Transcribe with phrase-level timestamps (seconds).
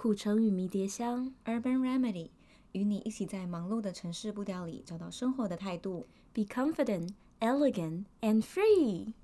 [0.00, 2.30] 苦橙与迷迭香，Urban Remedy，
[2.70, 6.06] 与你一起在忙碌的城市步调里找到生活的态度。
[6.32, 9.14] Be confident, elegant, and free。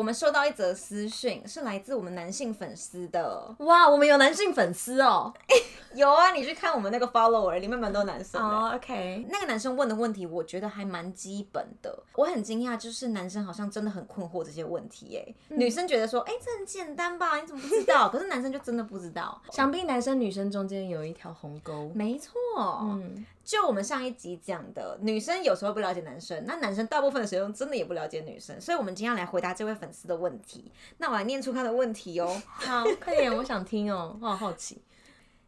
[0.00, 3.54] 我们收到一则私讯，是来自我们男性粉丝的。
[3.58, 5.30] 哇，我们有男性粉丝哦。
[5.92, 8.48] 有啊，你去看我们那个 follower 里面蛮多男生的。
[8.48, 9.26] 哦、oh,，OK。
[9.28, 12.02] 那个男生问的问题，我觉得还蛮基本的。
[12.14, 15.18] 我很惊讶，就是男生好像真的很困惑这些问题。
[15.18, 17.36] 哎、嗯，女生觉得说，哎、欸，这很简单吧？
[17.38, 18.08] 你怎么不知道？
[18.08, 19.38] 可是男生就真的不知道。
[19.50, 21.90] 想必男生女生中间有一条鸿沟。
[21.94, 22.32] 没错。
[22.56, 23.26] 嗯。
[23.42, 28.60] 就我们上一集讲的，女生有时候不了解男生，那男生大部分的时候真的也不了解女生。
[28.60, 30.70] 所以，我们今天要来回答这位粉丝的问题。
[30.98, 32.42] 那我来念出他的问题哦。
[32.44, 34.82] 好，快点，我想听哦，我 好好奇。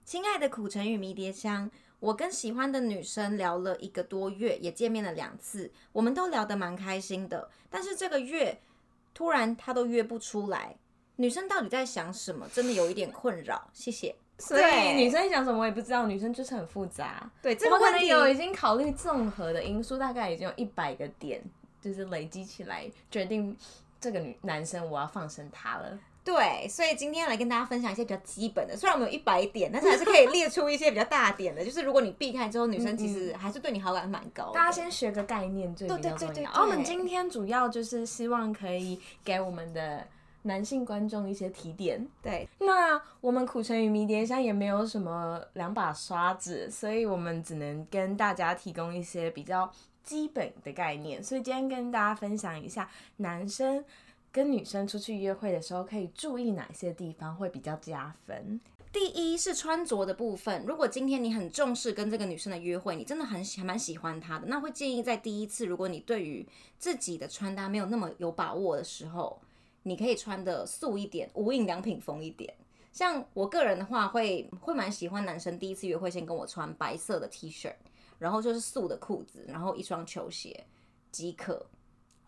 [0.04, 1.70] 亲爱的苦橙与迷迭香，
[2.00, 7.48] 我跟喜欢的女生聊了一个多月，也见面了两次，我们都聊得蛮开心的。
[7.70, 8.60] 但是这个月
[9.14, 10.76] 突然她都约不出来，
[11.16, 12.48] 女生到底在想什么？
[12.52, 13.68] 真的有一点困扰。
[13.72, 14.14] 谢谢。
[14.38, 17.30] 所以女生想什么我也不知道，女生就是很复杂。
[17.40, 21.40] 对，这个问题有已经考虑综合的因素，大概已经有一百个点，
[21.80, 23.56] 就是累积起来决定
[24.02, 25.98] 这个女男生我要放生他了。
[26.24, 31.64] 对，所以今天来跟大家分享一些比较基本的，虽然我们有一百点，但是还是可以列出一些比较大点的。
[31.64, 34.52] 就是如果你避开之后，女生其实还是对你好感蛮高的。
[34.52, 36.50] 大家先学个概念，最比较重要。
[36.52, 40.06] 而我们今天主要就是希望可以给我们的
[40.42, 42.06] 男性观众一些提点。
[42.22, 49.68] 对，那我们苦橙与迷迭香也没有什么两把刷子，所以我们只能跟大家提供一些比较
[50.02, 51.22] 基本的概念。
[51.22, 53.84] 所以今天跟大家分享一下男生。
[54.34, 58.58] 跟女生出去约会的时候，可以注意哪些地方会比较加分？
[58.90, 60.64] 第一是穿着的部分。
[60.66, 69.38] 如果今天你很重视跟这个女生的约会，你真的很喜还蛮喜欢她的，那会建议在第一次，如果你对于自己的穿搭没有那么有把握的时候，
[69.82, 72.54] 你可以穿的素一点，无印良品风一点。
[72.90, 77.70] 像我个人的话会，会会蛮喜欢男生第一次约会先跟我穿白色的 T 恤，
[78.18, 80.66] 然后就是素的裤子，然后一双球鞋
[81.10, 81.66] 即可。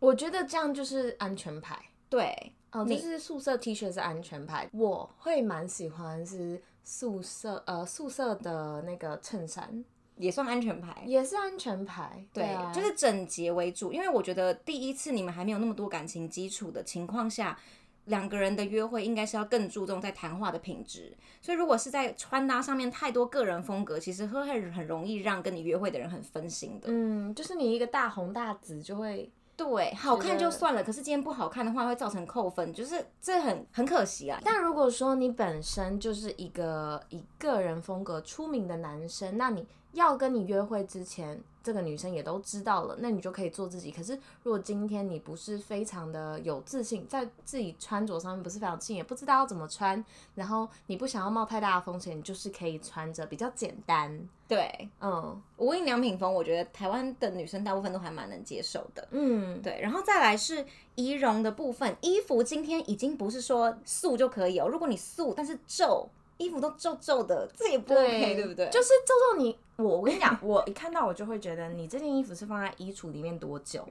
[0.00, 1.82] 我觉得这样就是安全牌。
[2.08, 9.84] 对，哦，就是素色 T 恤是安全牌，我会蛮喜欢是素色，呃，素色的那个衬衫。
[10.16, 17.58] 也算安全牌，也是安全牌，对，就是整洁为主，因为我觉得第一次你们还没有那么多感情基础的情况下，
[18.06, 29.30] 两个人的约会应该是要更注重在谈话的品质，所以如果是在穿搭上面太多个人风格，其实会很很容易让跟你约会的人很分心的，嗯，就是你一个大红大紫就会。
[29.56, 34.36] 对，好看就算了，可是今天不好看的话会造成扣分，就是这很很可惜啊。
[34.44, 39.64] 但如果说你本身就是一个以个人风格出名的男生，那你
[39.94, 41.42] 要跟你约会之前。
[41.62, 43.90] 这个女生也都知道了，那你就可以做自己。
[43.90, 44.12] 可是
[44.42, 54.28] 如果今天你不是非常的有自信，在自己穿着上面不是非常自信，也不知道要怎么穿，然后你不想要冒太大的风险，你就是可以穿着比较简单。
[54.46, 59.08] 对，嗯，无印良品风，我觉得台湾的女生大部分都还蛮能接受的。
[59.12, 59.80] 嗯，对。
[59.80, 60.66] 然后再来是
[60.96, 64.68] 仪容的部分，衣服今天已经不是说素就可以哦。
[64.68, 66.06] 如果你素，但是皱。
[66.38, 68.68] 衣服都皱皱的，这也不 OK，对，对不对？
[68.70, 73.86] 就是皱皱你，我 我跟你讲，我一看到我就会觉得你这件衣服是放在衣橱里面多久？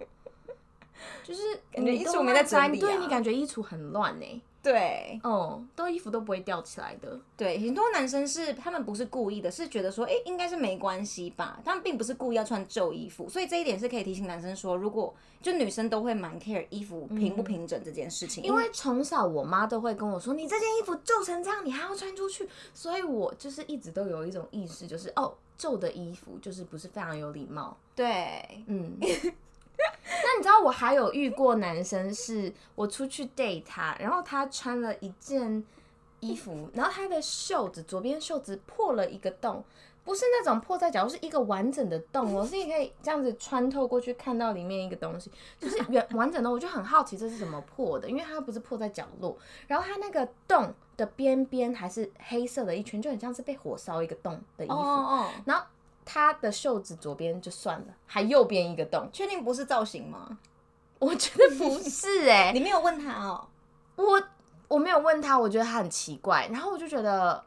[1.24, 4.42] 就是感觉衣橱没在整理，对，你感觉衣橱很乱呢。
[4.64, 7.20] 对，哦，都衣服都不会掉起来的。
[7.36, 11.60] 对，很多男生是他们不是故意的，是觉得说，哎，应该是没关系吧？
[11.66, 18.42] 他们并不是故意要穿皱衣服，所以这一点是可以提醒男生说，如果就女生都会蛮 care 衣服平不平整这件事情。
[18.42, 27.76] 嗯，因为从小我妈都会跟我说，你这件衣服皱成这样，你还要穿出去，所以我就是一直都有一种意识，就是哦，皱的衣服就是不是非常有礼貌。
[27.94, 28.98] 对，嗯。
[30.22, 35.64] 那你知道我还有遇过男生，是我出去 date 他，然后他穿了一件
[36.20, 39.64] 衣服，然后他的袖子左边袖子破了一个洞，
[40.04, 46.50] 不是那种破在角落，是一个完整的洞我，是你可以这样子穿透过去看到里面一个东西，就是原完整的。
[46.50, 54.76] 我就很好奇这是怎么破的，因为它不是破在角落，然后它那个洞的边边还是黑色的一圈，就很像是被火烧一个洞的衣服，
[55.46, 55.66] 然后。
[56.06, 60.38] 他的袖子左边就算了，还右边一个洞，确定不是造型吗？
[61.00, 63.48] 我觉得不是哎、欸， 你没有问他哦，
[63.96, 64.24] 我
[64.68, 67.44] 我没有问他，我觉得他很奇怪，然后我就觉得，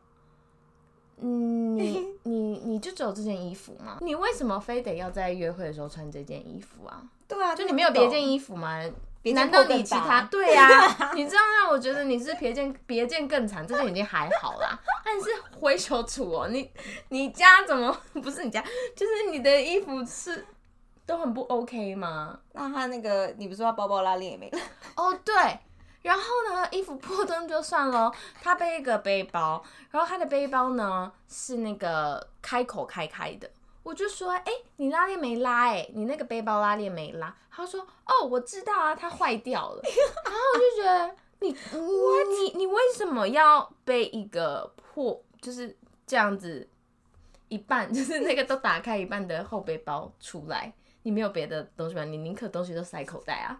[1.18, 3.98] 嗯， 你你你就只有这件衣服吗？
[4.00, 7.02] 你为什么非得要在约会的时候穿这件衣服啊？
[7.26, 8.82] 对啊，就你没有别件衣服吗？
[9.32, 11.12] 难道你其他 对呀、啊？
[11.14, 14.78] 你这样让我觉得你是别件别件更惨，这件已经还好啦。
[15.04, 16.70] 但是灰球处哦，你
[17.08, 18.62] 你家怎么不是你家？
[18.94, 20.46] 就是你的衣服是
[21.04, 22.38] 都很不 OK 吗？
[22.52, 24.58] 那他那个，你不是说他包包拉链也没了？
[24.96, 25.34] 哦，对。
[26.02, 33.50] 然后呢，衣服破洞就算了，他背一个背包，然后他的背包呢是那个开口开开的。
[33.86, 35.68] 我就说，哎，你拉链没拉？
[35.68, 37.32] 哎，你那个背包拉链没拉？
[37.48, 39.80] 他说，哦，我知道啊，它坏掉了。
[40.24, 46.68] 然后我就觉得，你你你你为什么要背一个破，就是这样子
[47.46, 50.72] 一半， 就是那个都打开一半的后背包出来？
[51.04, 52.04] 你没有别的东西吗？
[52.04, 53.56] 你宁可东西都塞口袋啊？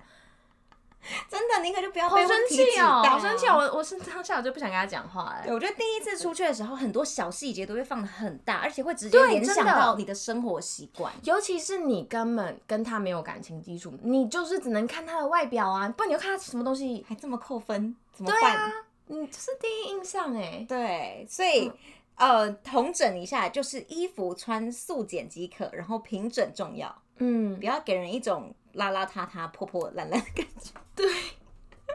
[1.30, 3.54] 真的，宁可就不要好生气哦，好生气哦！
[3.56, 5.44] 我我是当下我就不想跟他讲话哎。
[5.44, 11.12] 对，我觉得第一次出去的时候，很多小细节都会放的很大，而且会直接联想到你的生活习惯。
[11.22, 18.40] 尤其是你根本跟他没有感情基础，你就是只能看他的外表啊，不然你要看他什么东西还这么扣分，怎么办？
[18.40, 18.72] 对啊，
[19.06, 20.66] 你这是第一印象哎。
[20.68, 21.68] 对，所以、
[22.16, 26.92] 嗯、呃，统整一下，就是衣服穿素简即可，然后平整重要。
[27.18, 28.52] 嗯，不要给人一种。
[28.76, 30.70] 邋邋遢遢、破破烂烂的感觉。
[30.94, 31.06] 对，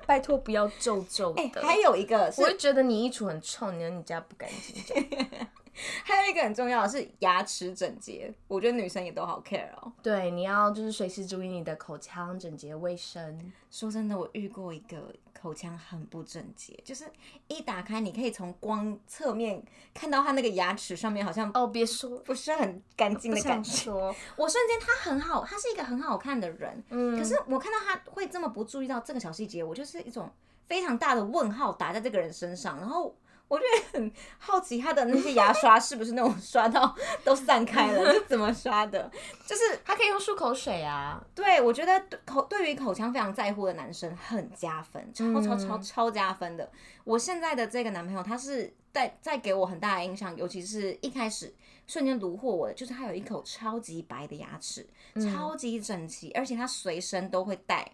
[0.06, 1.42] 拜托不要皱皱的。
[1.42, 1.52] 欸。
[1.62, 5.08] 还有一个是，我会觉得你衣橱很臭，你你家不干净。
[6.04, 9.92] 还有一个很重要的是牙齿整洁，我觉得女生也都好 care 哦。
[10.02, 13.52] 对，你要就是随时注意你的口腔整洁卫生。
[13.70, 15.14] 说真的，我遇过一个。
[15.34, 17.04] 口腔很不整洁，就是
[17.48, 19.60] 一打开，你可以从光侧面
[19.92, 23.92] 看到他那个牙齿上面好像哦，别说不是很干净的感觉。
[24.36, 30.30] 我瞬间他很好，他是一个很好看的人，嗯，可是我看到他会这么不注意到这个小细节，我就是一种
[30.68, 33.16] 非常大的问号打在这个人身上，然后。
[33.52, 38.14] 我就很好奇，他的那些牙刷是不是那种刷到都散开了？
[38.14, 39.12] 是怎么刷的？
[39.46, 41.22] 就是 他可以用漱口水啊。
[41.36, 46.72] 对，我觉得口对于口腔非常在乎的男生很加分，超超超超加分的。
[47.04, 51.54] 我现在的这个男朋友，他是在在给我很大的印象，尤其是一开始
[51.88, 57.86] 瞬间虏获我的，就是他有一口超级白的牙齿，超级整齐，而且他随身都会带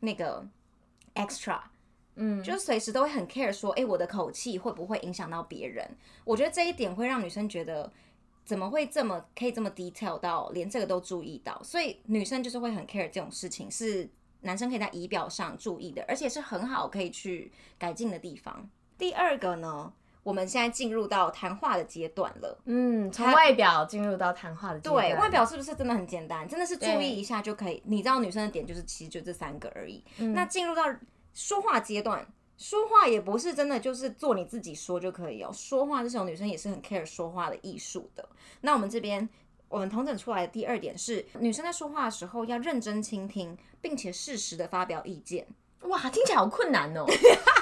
[0.00, 0.46] 那个
[1.14, 1.60] extra。
[2.16, 5.96] 嗯，就随时都会很 care 说，哎、欸，我的口气会不会影响到别人？
[6.24, 7.90] 我觉得这一点会让女生觉得，
[8.44, 11.60] 怎么会这么可以这么 detail 到连这个都注意到？
[11.62, 14.08] 所以女生就是会很 care 这种事情，是
[14.42, 18.68] 男生可以在仪表上注意的，而且是很好可以去改进的地方。
[18.98, 19.92] 第二个呢，
[20.22, 22.60] 我们现在进入到谈话的阶段了。
[22.66, 25.08] 嗯，从外表进入到谈话的阶段。
[25.08, 26.46] 对，外表是不是真的很简单？
[26.48, 27.82] 真的是注意一下就可以。
[27.86, 30.04] 你知道女生的点就是其实就这三个而已。
[30.18, 30.84] 嗯、那进入到
[31.34, 32.26] 说话阶段，
[32.58, 35.50] 说话也不是真的就是做你自己说就可以哦。
[35.52, 38.28] 说话这种女生也是很 care 说话的艺术的。
[38.60, 39.28] 那我们这边，
[39.68, 45.46] 我们同整出来的第二点是，女生在说话的时候要认真倾听，并且适时的发表意见。
[45.82, 47.04] 哇，听起来好困难哦。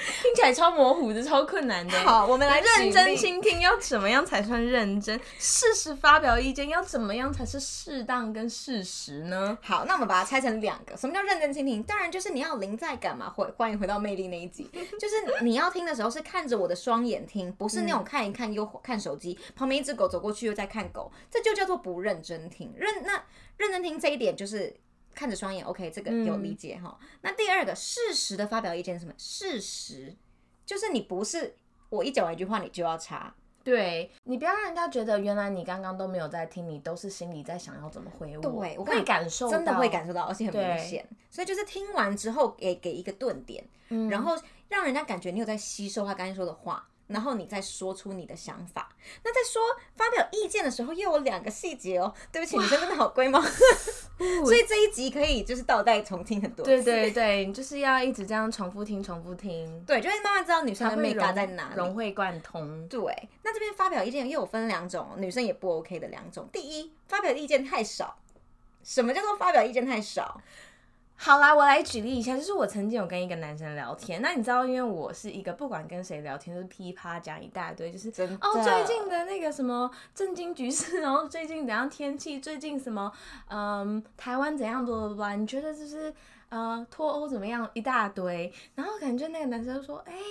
[0.22, 1.98] 听起来超模糊的，超困难的。
[2.00, 5.18] 好，我们来认真倾听，要怎么样才算认真？
[5.38, 9.56] 事实发表意见，要怎么样才是适当跟事实呢？
[9.62, 10.96] 好，那我们把它拆成两个。
[10.96, 11.82] 什么叫认真倾听？
[11.82, 13.28] 当然就是你要临在感嘛。
[13.30, 22.72] 回欢迎回到魅力那一集，就是你要听的时候是看着我的双眼听，不是那种看一看又看手机，嗯、旁边一只狗走过去又在看狗，这就叫做不认真听。
[22.76, 23.22] 认那
[23.56, 24.74] 认真听这一点就是。
[25.14, 26.98] 看着双眼，OK，这个有理解哈。
[27.00, 29.12] 嗯、那第二个适时的发表意见是什么？
[29.18, 30.16] 适时
[30.64, 31.56] 就是你不是
[31.88, 33.34] 我一讲完一句话你就要插，
[33.64, 38.42] 对，你不要让人家觉得原来你刚刚都没有在听，你都是心里在想要怎么回我。
[38.42, 41.06] 对，我会感受到，真的会感受到，而且很明显。
[41.28, 44.36] 所以就是听完之后给给一个顿点，嗯、然后
[44.68, 46.88] 让人家感觉你有在吸收他刚才说的话。
[47.10, 48.88] 然后你再说出你的想法。
[49.24, 49.60] 那在说
[49.94, 52.12] 发表意见的时候，又有两个细节哦。
[52.32, 53.40] 对不起，女生真的好龟毛。
[54.44, 56.70] 所以这一集可以就是倒带重听很多次。
[56.70, 59.84] 对对对，就是要一直这样重复听，重复听。
[59.86, 62.86] 对，就会慢慢知道女生的美感在哪里，融会贯通。
[62.88, 66.48] 对，那这边发表意见又有分两种，女生也不 OK 的两种。
[66.52, 68.16] 第一，发表意见太少。
[68.82, 70.40] 什么叫做发表意见太少？
[71.22, 78.08] 好啦，我来举例一下，就是我曾经有跟一个男生聊天，那你知道，因为我是一个不管跟谁聊天都是噼啪讲一大堆，就是
[78.40, 83.12] 哦最近的那个什么震惊局势， 然后最近怎样天气，最近什么
[83.50, 86.10] 嗯台湾怎样多多，你觉得就是
[86.48, 90.22] 呃脱欧怎么样一大堆，然后感觉那个男生就说，哎、欸，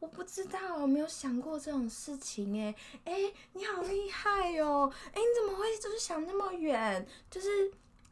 [0.00, 2.74] 我不知道，我没有想过这种事情，哎，
[3.04, 3.12] 哎，
[3.52, 7.70] 你好厉害哦，哎，你怎么会就是想那么远，就是。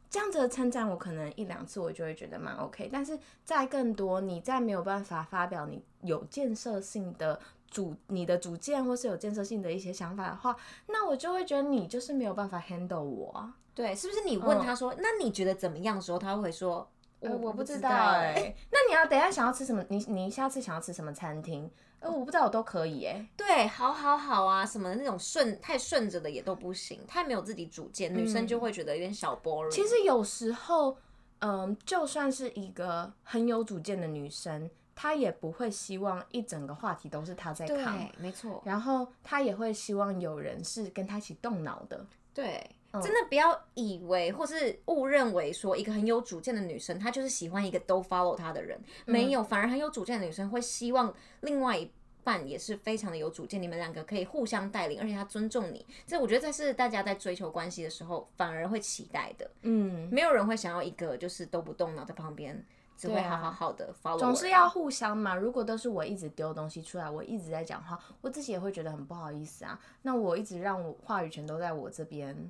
[0.09, 10.55] 这样子的称赞，我可能一两次我就会觉得蛮 OK，但是在更多，你再没有办法发表你有建设性的主、你的主见或是有建设性的一些想法的话，
[10.87, 13.53] 那我就会觉得你就是没有办法 handle 我啊。
[13.75, 18.55] 对，是不是你问他说，嗯、那你觉得怎么样的时候，他会说，呃，我不知道哎、欸。
[18.71, 19.85] 那你要等一下想要吃什么？
[19.89, 21.69] 你你下次想要吃什么餐厅？
[21.99, 23.27] 呃，我不知道，我都可以哎、欸。
[23.35, 29.71] 对，好好好啊，什么那种顺太顺着的也都不行，太没有自己主见，女生就会觉得有点小 boring。
[29.71, 30.97] 其实有时候，
[31.39, 38.61] 嗯，就算是一个很有主见的女生，她也不会希望一整个话题都是她在扛，没错。
[38.63, 42.05] 然后她也会希望有人是跟她一起动脑的。
[42.33, 42.69] 对。
[42.93, 51.91] 真的不要以为或是误认为说一个很有主见的女生，她就是喜欢一个都 follow 她的人，没有，反而很有主见的女生会希望另外一
[52.23, 55.85] 半也是非常的有主见，你们两个可以互相带领，而且她尊重你。
[56.05, 59.49] 这我觉得这是大家在追求关系的时候反而会期待的。
[59.61, 62.65] 嗯，没有人会想要一个就是都不动脑在旁边，
[62.97, 64.17] 只会好好好的 follow。
[64.17, 65.35] 总是要互相嘛。
[65.35, 69.79] 如果都是我一直丢东西出来，我一直在讲话，我自己也会觉得很不好意思啊。
[70.01, 72.49] 那我一直让我话语权都在我这边。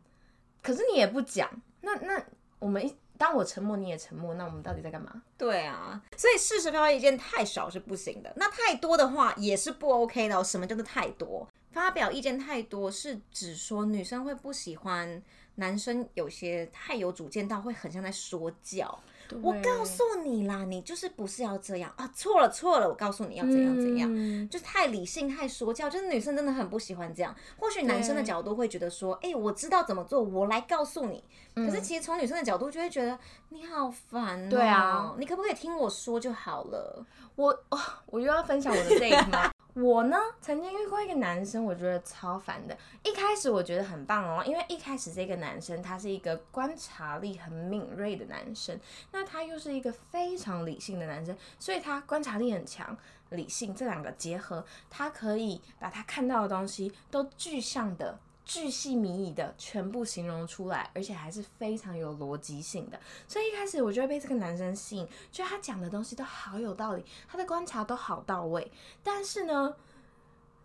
[0.62, 1.50] 可是你也不讲，
[1.82, 2.24] 那那
[2.60, 5.24] 我们一当我沉默，你也沉默，那我们到底在干嘛？
[5.38, 10.44] 对啊，所以事实发表意见太少是不行的，那太多的话也是不 OK 的。
[10.44, 11.48] 什么叫做太多？
[11.72, 15.22] 发表意见太多是指说女生会不喜欢
[15.56, 19.00] 男生有些太有主见到会很像在说教。
[19.42, 22.10] 我告诉你啦，你就是不是要这样啊？
[22.14, 27.36] 错了错了，我告诉你要怎样怎样，嗯、就太理性太说教，就是女生真的很不喜欢这样。
[27.58, 31.24] 或许男生的角度会觉得说，哎、欸，我知道怎么做，我来告诉你。
[31.56, 33.18] 可是其实从女生的角度就会觉得
[33.50, 34.50] 你好烦、喔。
[34.50, 37.06] 对啊，你可不可以听我说就好了？
[37.36, 39.52] 我哦，我又要分享我的这个吗？
[39.80, 42.76] 我呢，曾经遇过一个男生，我觉得超烦的。
[43.04, 48.80] 一开始我觉得很棒哦，因为一开始这个男生他是一个观察力很敏锐的男生，
[49.12, 52.98] 那他又是一个非常理性的男生，所以他观察力很强，
[53.30, 58.18] 理性这两个结合，他可以把他看到的东西都具象的。
[58.48, 62.98] 巨细靡遗的全部形容出来，而且还是非常有逻辑性的。
[63.28, 68.72] 所以一开始我就会被这个男生吸引，觉得他讲的东西都好有道理，他的观察都好到位。
[69.04, 69.76] 但是呢，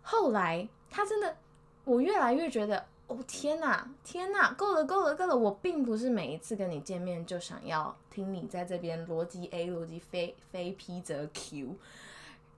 [0.01, 1.35] 后来他真的，
[1.83, 5.35] 我越来越觉得，哦天哪，天哪，够了够了够了！
[5.35, 11.75] 我并不是每一次跟你见面就想要听你在这边逻辑 A 逻辑非非 P 则 Q。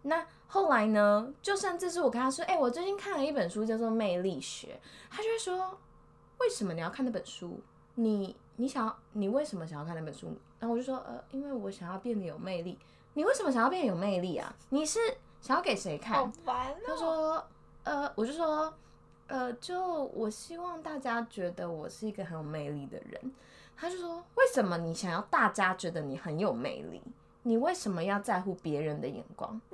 [0.07, 1.33] 那后来呢？
[1.41, 5.77] 就算这是我跟他说，哎、欸，我最近看了一本书，叫做《魅力学》，他就会说，
[6.39, 7.59] 为什么你要看那本书？
[7.95, 10.27] 你你想要，你为什么想要看那本书？
[10.59, 12.77] 然后我就说，呃，因为我想要变得有魅力。
[13.15, 14.55] 你为什么想要变得有魅力啊？
[14.69, 14.99] 你是
[15.41, 16.13] 想要给谁看？
[16.17, 16.77] 好烦哦。
[16.85, 17.47] 他说，
[17.83, 18.71] 呃，我就说，
[19.27, 19.81] 呃，就
[20.13, 23.33] 我希望大家觉得我是一个很有魅力的人。
[23.75, 27.01] 他就说，为什么你想要大家觉得你很有魅力？
[27.47, 29.61] 你为什么要在乎别人的眼光？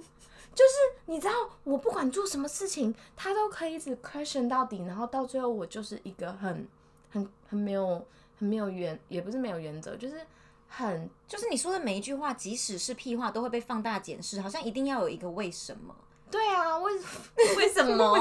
[0.54, 0.74] 就是
[1.06, 6.68] 你知道，我不管做什么事情，他都可以一直 question 到底，然后到最后我就是一个很、
[7.10, 8.06] 很、很没有、
[8.38, 10.20] 很没有原，也不是没有原则，就是
[10.68, 15.96] 很，就是你说的每一句话，即使是屁话，都会被放大检视，好像一定要有一个为什么。
[16.32, 16.94] 对啊，为
[17.58, 18.12] 为什么？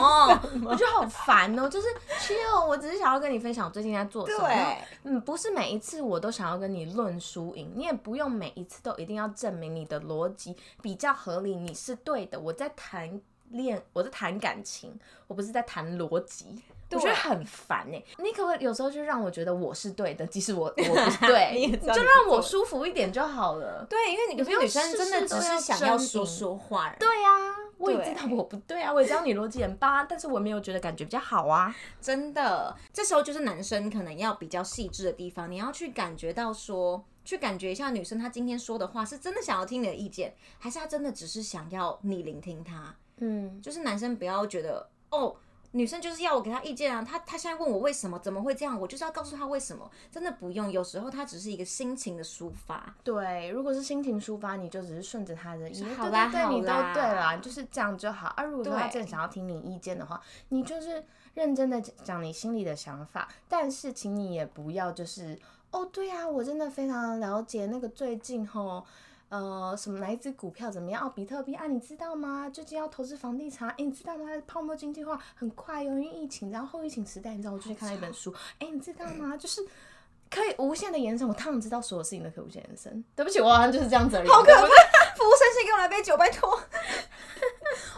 [0.65, 1.69] 我觉得好烦哦。
[1.69, 1.87] 就是
[2.21, 4.49] 其实我只是想要跟你分享我最近在做什么。
[4.49, 12.39] 对，嗯，不是每一次我都想要跟你论输赢，你也不用每一次都一定要证明你的逻辑比较合理，你是对的。
[12.39, 16.63] 我在谈恋，我在谈感情，我不是在谈逻辑。
[16.93, 23.87] 我觉得很烦哎，你可不可以有时候就让我觉得我是对的，即使我 我不是对，你就让我舒服一点就好了。
[23.89, 26.93] 对，因为你有些女生真的只是想要说说话。
[26.99, 27.29] 对呀。
[27.81, 31.75] 我也知道我不对啊，我也知道你逻辑很棒啊，但是我没有觉得感觉比较好啊。
[32.01, 42.95] 真的，这时候就是男生可能要比较细致的地方，你要去感觉到说，去感觉一下女生她今天说的话是真的想要听你的意见，还是她真的只是想要你聆听她。
[43.17, 45.35] 嗯，就是男生不要觉得哦。
[45.73, 52.95] 女生就是要我给她意见啊，她她现在问我为什么怎么会这样，我就是要告诉她为什么，真的不用，有时候她只是一个心情的抒发。
[53.05, 58.35] 对，如果是心情抒发，你就只是顺着她的意，好啦对你都对啦，就是这样就好。
[58.37, 65.39] 而、啊、如果她真的想要听你意见的话，你就是认真的讲你心里的想法，但是请你也不要就是
[65.71, 68.85] 哦，对啊，我真的非常了解那个最近吼。
[69.31, 71.07] 呃，什么哪一只股票怎么样？
[71.07, 72.51] 哦，比特币啊，你知道吗？
[72.51, 74.25] 最近要投资房地产，哎，你知道吗？
[74.47, 79.37] 泡沫经济化很快哦，因为疫情，然后后疫情时代，你知道我最近看了一本书，哎，你知道吗？
[79.37, 79.65] 就是
[80.29, 83.05] 可以无限的延伸，我当然知道所有事情都可以无限延伸。
[83.15, 84.29] 对不起，我好像就是这样子而已。
[84.29, 84.61] 好可 怕！
[85.17, 86.61] 服务生，先给我来杯酒，拜托。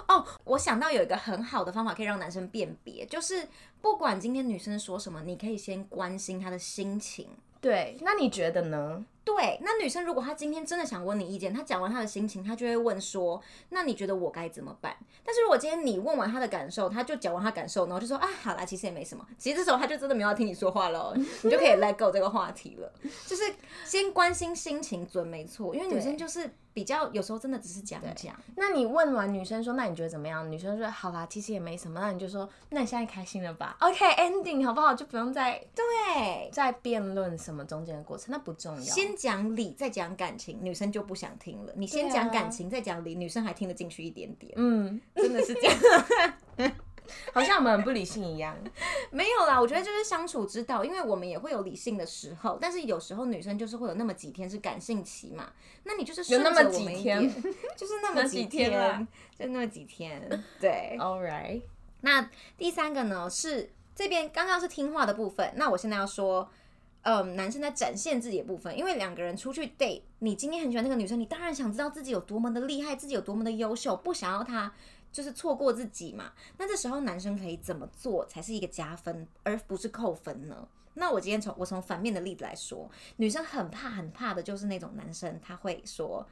[0.08, 3.48] 哦，oh, 我想到有一个很好的方法可以让男生辨别，就是
[3.80, 7.28] 不管今天女生说什么，你可以先关心她的心情。
[7.62, 9.06] 对，那你觉得呢？
[9.24, 13.40] 对，那女生如果她今天真的想问你意见，她讲完她的心情，她就会问说
[13.70, 22.92] ：“那你觉得我该怎么办？”但是如果今天你问完她的感受，她就讲完她感受，然后就说：“啊，好啦，其实也没什么。”其实这时候她就真的没有要听你说话了，你就可以 let go 这个话题了。
[23.24, 23.44] 就是
[23.84, 28.34] 先关心心情准没错，因为女生就是比较有时候真的只是讲讲。
[28.56, 34.94] 那你问完女生说：“那你觉得怎么样？”女生说：“好啦，其实也没什么。”那你就说：“那你现在开心了吧？”OK，ending、okay, 好不好？
[34.94, 38.82] 就不用再对再辩论什么中间的过程，那不重要。
[38.82, 41.72] 先讲理，再讲感情，女生就不想听了。
[41.76, 44.52] 你先讲感情，再讲理，女生还听得进去一点点。
[44.56, 46.72] 嗯，真的是这样，
[47.32, 48.56] 好像我们很不理性一样。
[49.10, 55.52] 没有啦，我觉得就是相处之道，因为我们也会有理性的时候，但是有时候女生就是会有那么几天是感性期嘛。
[55.84, 57.28] 那你就是有那么几天，
[57.76, 59.06] 就是那么几天，
[59.38, 60.44] 就那么几天。
[60.60, 61.62] 对， All right。
[62.00, 66.50] 那第三个呢是这边刚刚是听话的部分，那我现在要说。
[67.02, 74.72] 嗯，男生在展现自己的部分，因为两个人出去 date，你今天很喜欢那个女生，你当然想知道自己有多么的厉害，自己有多么的优秀，不想要她
[75.10, 76.32] 就是错过自己嘛。
[76.58, 80.68] 那这时候男生可以怎么做才是一个加分，而不是扣分呢？
[80.94, 86.24] 那我今天从我从反面的例子来说，女生很怕很怕的就是那种男生，他会说：“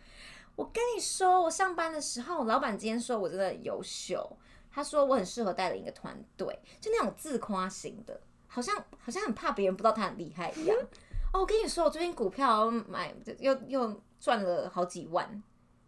[0.55, 4.37] 我跟你说，我上班的时候，老板今天说我真的很优秀，
[4.71, 8.21] 他说我很适合带领一个团队，就那种自夸型的。”
[8.53, 10.77] 好像好像很怕别人不知道他很厉害一样
[11.33, 11.41] 哦。
[11.41, 15.43] 我跟你说，我最近股票买又又赚了好几万，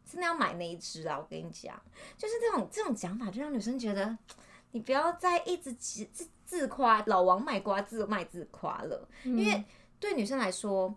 [0.09, 1.19] 真的要买那一只啊！
[1.19, 1.75] 我跟你讲，
[2.17, 4.17] 就是这种这种讲法，就让女生觉得
[4.71, 9.09] 你不要再一直自自自夸，老王卖瓜自卖自夸了。
[9.25, 9.65] 因为
[9.99, 10.95] 对女生来说，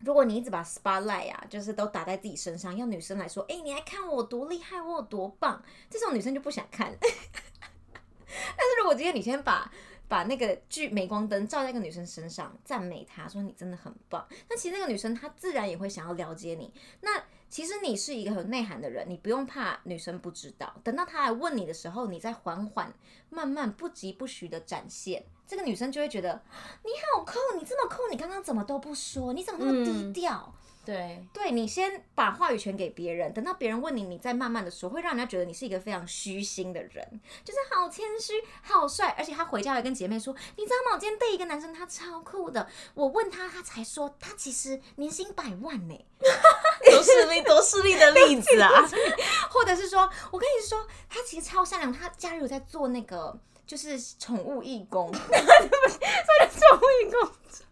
[0.00, 6.94] 如果你一直把 spotlight 啊，就是都打在自己身上，要女生来说，哎、欸，你来看我多厉害，我有多棒，这种女生就不想看。
[7.00, 9.70] 但是如果今天你先把
[10.12, 14.28] 把那个聚镁光灯照在一个女生身上，赞美她说你真的很棒。
[14.50, 16.70] 那其实那个女生她自然也会想要了解你。
[17.00, 20.70] 那其实你是一个很内涵的人，你不用怕女生不知道。
[20.84, 22.92] 等到她来问你的时候，你再缓缓、
[23.30, 26.42] 慢慢、不疾不徐的展现，这个女生就会觉得
[26.84, 29.32] 你好酷，你这么酷，你刚刚怎么都不说？
[29.32, 30.54] 你怎么那么低调？
[30.54, 40.96] 嗯对，对你先把话语权给别人，等到别人问你，你再慢慢的说，会让人家觉得你是一个非常虚心的人，就是好谦虚、好帅，而且他回家还跟姐妹说，你知道吗？
[40.96, 45.94] 我今天对一个男生，他超酷的，我问他，他才说他其实年薪百万呢，
[46.90, 48.68] 多势利、多势利的例子啊，
[49.50, 57.30] 或者是说我跟你说，他其实超善良，他家里有在做那个就是宠物义工， 对，宠物义工。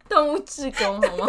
[0.09, 1.27] 动物志工好吗？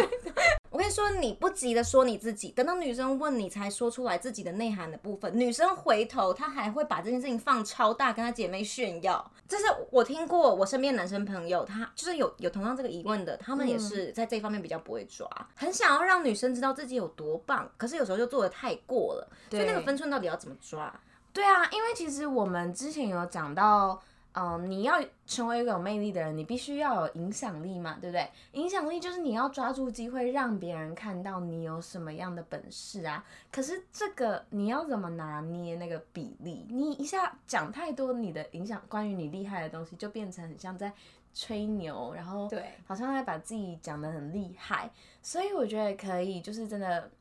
[0.72, 5.38] 我跟你说，你不急的说你自己，等到女生问你才说出来自己的内涵的部分。
[5.38, 9.32] 女生回头，她还会把这件事情放超大，跟她姐妹炫耀。
[9.50, 19.28] 这是我听过我身边男生朋友，他就是有有同样这个疑问的，他们也是在这方面比较不会抓，很想要让女生知道自己有多棒，可是有时候就做的太过了。
[19.50, 20.98] 所以那个分寸到底要怎么抓？
[21.34, 24.02] 对啊，因为其实我们之前有讲到。
[24.34, 28.30] 嗯，你要成为一个有魅力的人，你必须要有影响力嘛，对不对？
[28.54, 33.26] 影响力就是你要抓住机会，让别人看到你有什么样的本事啊。
[33.52, 36.65] 可是这个你要怎么拿捏那个比例？
[36.70, 40.91] 你一下讲太多你的影响，关于你厉害的东西，就变成很像在
[41.34, 44.89] 吹牛，然后对，好像在把自己讲的很厉害。
[45.22, 47.10] 所以我觉得可以，就是真的。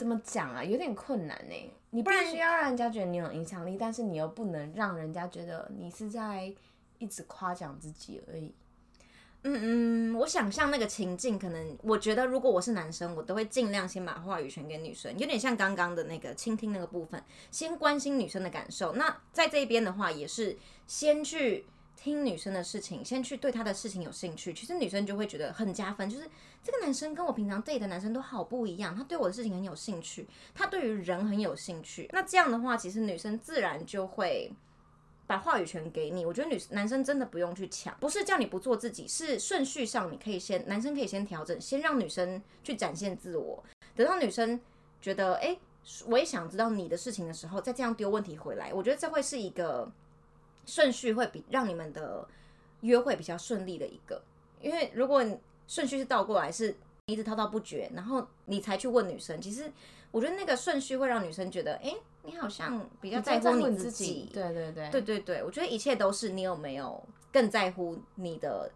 [0.00, 0.64] 怎么讲啊？
[0.64, 1.72] 有点困难呢。
[1.90, 6.52] 你必须要让人家觉得你有影响力，但是你又不能让人家觉得你是在
[6.98, 8.54] 一直夸奖自己而已。
[9.42, 18.92] 嗯嗯，我想象那个情境，可能我觉得如果我是男生，我都会尽量先把话语权给女生，有点像刚刚的那个倾听那个部分，先关心女生的感受。
[18.92, 21.66] 那在这边的话，也是先去。
[22.02, 26.08] 听女生的事情，先去对她的事情有兴趣，其实女生就会觉得很加分。
[26.08, 26.26] 就是
[26.64, 32.08] 这个男生跟我平常 date 的男生都好不一样，他对我的事情很有兴趣，他对于人很有兴趣。
[32.12, 34.50] 那这样的话，其实女生自然就会
[35.26, 36.24] 把话语权给你。
[36.24, 43.62] 我觉得女男生真的不用去抢，不是叫你不做自己，是顺序上你可以先，男生可以先调整，先让女生去展现自我。
[43.94, 44.58] 等到女生
[45.02, 45.54] 觉得，哎，
[46.06, 49.92] 我也想知道你的事情的时候，再这样丢问题回来，我觉得这会是一个。
[50.70, 52.24] 顺序会比让你们的
[52.82, 54.22] 约会比较顺利的一个，
[54.60, 55.20] 因为如果
[55.66, 56.72] 顺序是倒过来，是
[57.06, 59.70] 一直滔滔不绝，然后你才去问女生，其实
[60.12, 64.30] 我觉得那个顺序会让女生觉得，哎，你好像比较在乎你自己。
[64.32, 67.02] 对对对，对对对，我觉得一切都是你有没有
[67.32, 68.70] 更在乎你的。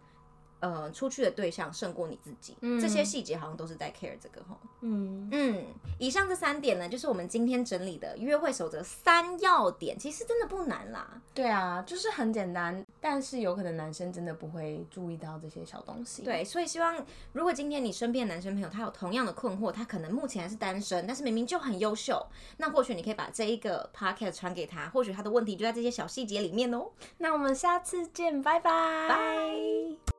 [0.59, 4.57] 呃，出去的对象胜过你自己，嗯、这些细节好像都是在 care 这个哈。
[4.81, 5.65] 嗯嗯，
[5.99, 11.21] 以上这三点呢，就是我们今天整理的约会守则三要点，其实真的不难啦。
[11.33, 12.83] 对啊，就是很简单。
[12.99, 16.23] 但是有可能男生真的不会注意到这些小东西。
[16.23, 22.25] 对，所以希望如果今天你身边的男生朋友他有同样的困惑，他可能目前还是单身，但是明明就很优秀，
[22.57, 26.87] 那或许你可以把这一个 podcast 传给他，或许他的问题就在这些小细节里面哦。
[27.19, 30.14] 那我们下次见，拜拜，拜。